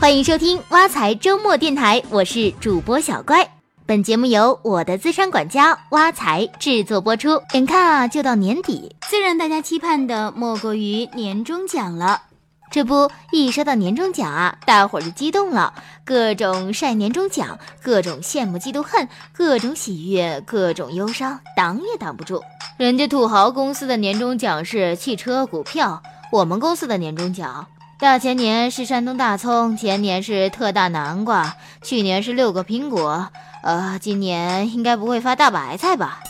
[0.00, 3.50] 欢迎收听挖财周末电台，我是主播小乖。
[3.84, 7.42] 本节目由我的资产管家挖财制作播出。
[7.52, 12.22] 眼看啊，就到年底，最让大家期盼的莫过于年终奖了。
[12.70, 22.40] 这不，一说到年终奖啊，大伙儿就激动了，各种晒年终奖，各种羡慕嫉妒恨，各种喜悦，各种忧伤，挡也挡不住。
[22.76, 27.66] 人家土豪公司的年终奖是汽车、股票，我们公司的年终奖。
[28.00, 33.28] 大前年是山东大葱，前年是特大南瓜，去年是六个苹果，
[33.64, 36.20] 呃，今年应该不会发大白菜吧？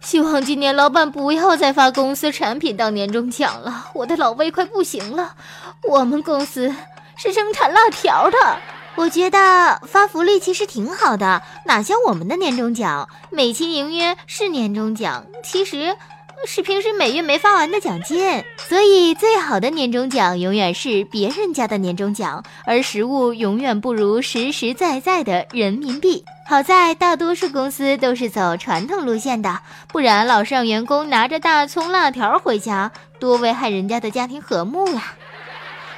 [0.00, 5.34] 希望今年老板不要再发公司产品当年终奖了，我的老胃快不行了。
[5.86, 6.74] 我们公司
[7.16, 8.38] 是生产辣条的，
[8.94, 15.94] 我觉得发福利其实挺好的，哪像我们的年终奖，美其名曰是年终奖，其实。
[16.46, 26.24] 是平时每月没发完的奖金，所以最好的年终奖永远是别人家的年终奖，而实物永远不如实实在在的人民币。
[26.46, 35.14] 好在大多数公司都是走传统路线的，不然老是让员工拿着大葱辣条回家，多危害人家的家庭和睦呀。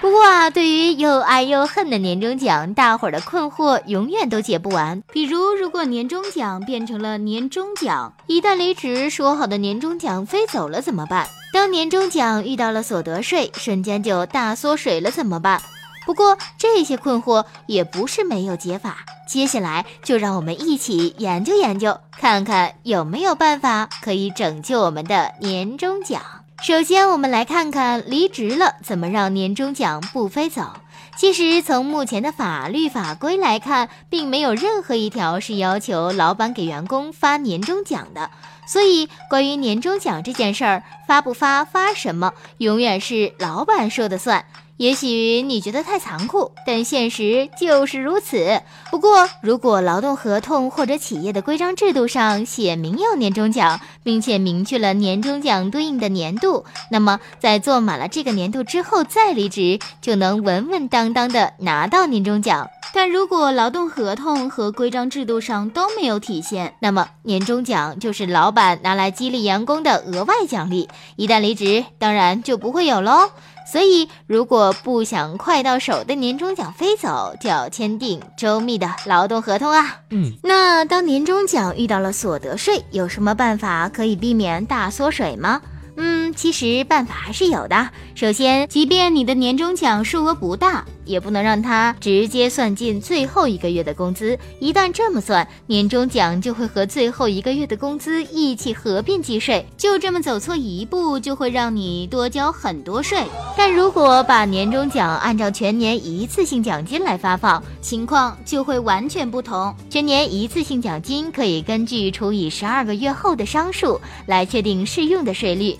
[0.00, 5.02] 不过啊，对于又爱又恨的年终奖，大伙儿的困惑永远都解不完。
[5.12, 11.26] 比如，如果年终奖变成了年终奖，一旦离职，说好的年终奖飞走了怎么办？
[11.52, 15.60] 当年终奖遇到了所得税，瞬间就大缩水了怎么办？
[16.06, 26.22] 不过这些困惑也不是没有解法，接下来就让我们一起研究研究，看看有没有办法可以拯救我们的年终奖。
[26.60, 30.72] 首先，我们来看看离职了怎么让年终奖不飞走。
[31.16, 38.30] 其实，从目前的法律法规来看，并没有任何一条是要求老板给员工发年终奖的。
[38.66, 44.44] 所以，关于年终奖这件事儿，发不发、发什么，永远是老板说的算。
[44.78, 48.62] 也许你觉得太残酷，但现实就是如此。
[48.92, 62.70] 不过，如果劳动合同或者企业的规章制度上写明要年终奖，并且明确了年终奖对应的年度，那么在做满了这个年度之后再离职，就能稳稳当当的拿到年终奖。
[62.94, 73.30] 但如果劳动合同和规章制度上都没有体现，那么年终奖就是老板拿来激励员工的额外奖励，一旦离职，当然就不会有喽。
[73.70, 79.98] 所以，如果不想快到手的年终奖飞走，就要签订周密的劳动合同啊。
[80.10, 85.60] 嗯，那当年终奖遇到了所得税，有什么办法可以避免大缩水吗？
[85.96, 87.90] 嗯，其实办法还是有的。
[88.14, 94.38] 首先，即便你的年终奖数额不大，也不能让他直接算进最后一个月的工资。
[94.60, 99.66] 一旦这么算，年终奖就会和最后一个月的工资一起合并计税。
[99.76, 103.24] 就这么走错一步，就会让你多交很多税。
[103.56, 109.74] 但如果把年终奖按照全年一次性奖金来发放，情况就会完全不同。
[109.88, 115.74] 全年一次性奖金可以根据除以十二个月后的商数来确定适用的税率。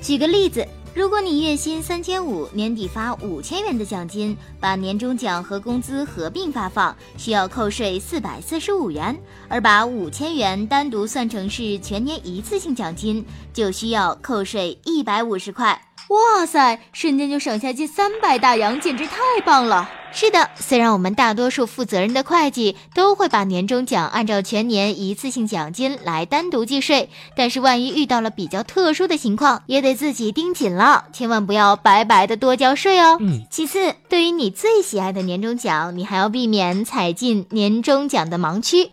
[0.00, 9.14] 举个例子，如果你月薪三千五，年底发五千元的奖金，把年终奖和工资合并发放，需要扣税四百四十五元；
[9.48, 15.80] 而把五千元单独算成是全年一次性奖金，就需要扣税一百五十块。
[16.08, 19.16] 哇塞，瞬间就省下近三百大洋，简直太
[19.46, 19.88] 棒了！
[20.14, 33.16] 是的，虽然我们大多数负责任的会计都会把年终奖按照全年一次性奖金来单独计税，但是万一遇到了比较特殊的情况，也得自己盯紧了，千万不要白白的多交税哦。
[33.20, 33.42] 嗯。
[33.50, 38.90] 其次，对于你最喜爱的年终奖，你还要避免踩进年终奖的盲区。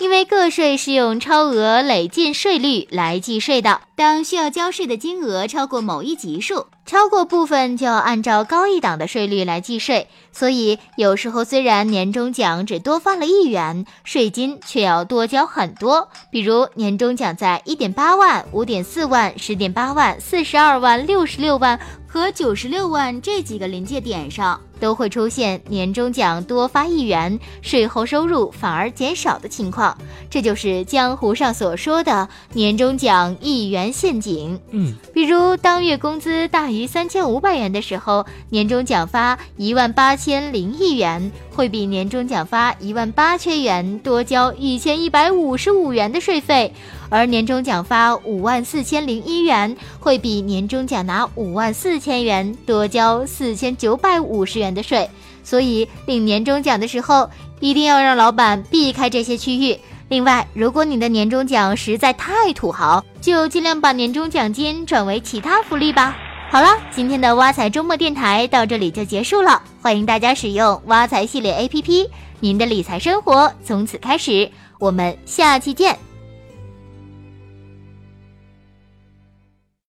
[0.00, 10.08] 因为个税是用超额累进税率来计税的，当需要交税的金额超过某一级数，超过部分就要按照高一档的税率来计税。
[10.32, 16.08] 所以有时候虽然年终奖只多发了一元，税金却要多交很多。
[16.30, 21.78] 比如年终奖在一点八万、五点四万、十点八万、四十二万、六十六万
[22.12, 24.60] 和九十六万这几个临界点上。
[24.80, 29.94] 都会出现年终奖多发一元，税后收入反而减少的情况，
[30.30, 34.58] 这就是江湖上所说的年终奖一元陷阱。
[34.70, 46.72] 嗯，比如当月工资大于三千五百元的时候，年终奖发一万八千零一元，会比年终奖发一万八千元多交一千一百五十五元的税费。
[47.10, 55.10] 而年终奖发五万四千零一元，会比年终奖拿五万四千元多交四千九百五十元的税。
[55.42, 57.28] 所以领年终奖的时候，
[57.58, 59.78] 一定要让老板避开这些区域。
[60.08, 66.16] 另外，如果你的年终奖实在太土豪，就尽量把年终奖金转为其他福利吧。
[66.50, 69.62] 好了，今天的挖财周末电台到这里就结束了。
[69.80, 72.08] 欢迎大家使用挖财系列 APP，
[72.40, 74.50] 您的理财生活从此开始。
[74.80, 76.09] 我们下期见。